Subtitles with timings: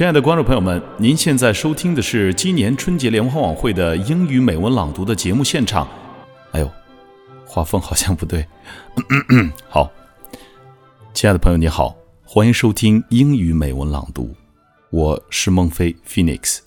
[0.00, 5.86] 亲爱的观众朋友们，您现在收听的是今年春节联欢晚会的英语美文朗读的节目现场。
[6.52, 6.70] 哎呦，
[7.44, 8.42] 画风好像不对。
[9.68, 9.90] 好，
[11.12, 14.34] 亲爱的朋友，你好，欢迎收听英语美文朗读，
[14.88, 16.60] 我是孟非 Phoenix。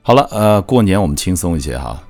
[0.00, 2.02] 好了，呃，过年我们轻松一些哈。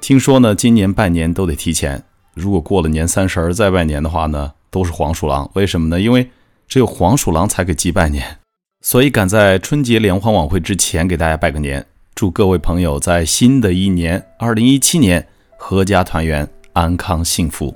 [0.00, 2.02] 听说呢，今年拜年都得提前，
[2.34, 5.48] 如果过了年三十儿再拜年的话呢，都是黄鼠狼。
[5.54, 6.00] 为什么呢？
[6.00, 6.28] 因为
[6.66, 8.38] 只有黄鼠狼才给鸡拜年。
[8.81, 15.27] 所以赶在春节联欢晚会之前给大家拜个年，祝各位朋友在新的一年二零一七年
[15.59, 17.75] 阖家团圆、安康幸福。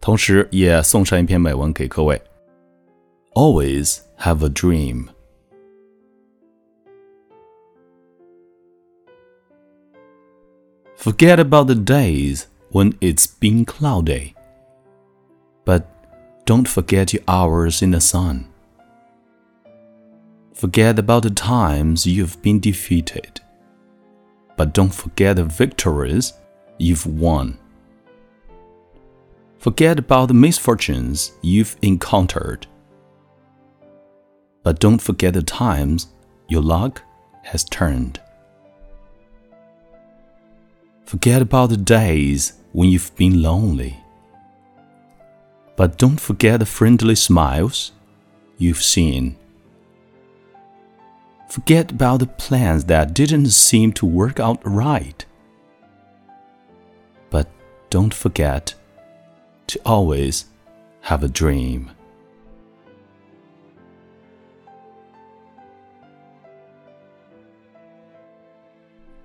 [0.00, 2.20] 同时也送上一篇美文给各位：
[3.34, 5.06] Always have a dream.
[10.96, 14.34] Forget about the days when it's been cloudy,
[15.64, 15.82] but
[16.44, 18.46] don't forget your hours in the sun.
[20.57, 23.41] Forget about the times you've been defeated,
[24.55, 26.33] but don't forget the victories
[26.79, 27.59] you've won.
[29.59, 32.65] Forget about the misfortunes you've encountered,
[34.63, 36.07] but don't forget the times
[36.47, 37.03] your luck
[37.43, 38.19] has turned.
[41.05, 43.95] Forget about the days when you've been lonely,
[45.75, 47.91] but don't forget the friendly smiles
[48.57, 49.35] you've seen.
[51.56, 55.24] Forget about the plans that didn't seem to work out right.
[57.30, 57.46] But
[57.90, 58.74] don't forget
[59.66, 60.44] to always
[61.02, 61.88] have a dream.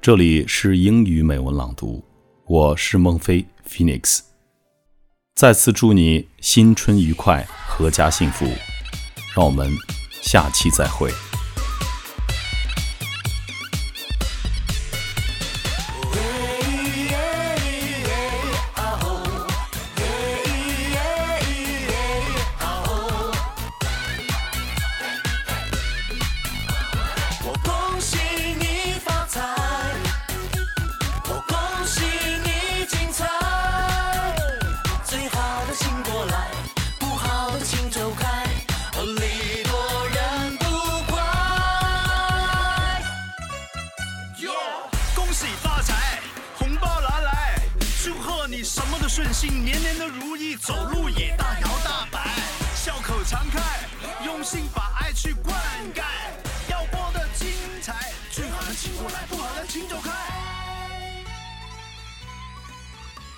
[0.01, 2.03] 这里是英语美文朗读，
[2.45, 4.21] 我是孟非 Phoenix。
[5.35, 7.45] 再次祝你新春愉快，
[7.77, 8.45] 阖家幸福。
[9.35, 9.69] 让我们
[10.09, 11.11] 下期再会。
[48.64, 52.32] 什么都顺心，年年都如意，走路也大摇大摆，
[52.76, 53.60] 笑口常开，
[54.24, 55.54] 用心把爱去灌
[55.92, 56.02] 溉，
[56.70, 57.48] 要过得精
[57.82, 60.10] 彩，最好的请过来，不好的请走开。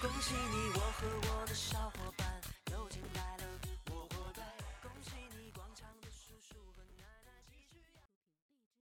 [0.02, 2.23] 恭喜你，我和我的小伙。